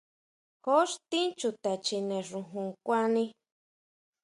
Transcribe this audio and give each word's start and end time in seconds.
Jon 0.63 0.85
xtín 0.91 1.27
Chuta 1.39 1.71
chjine 1.85 2.19
xojon 2.29 2.69
kuani. 2.85 3.25